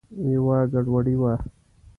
یوه 0.33 0.57
ګډوډي 0.71 1.13
وه. 1.21 1.33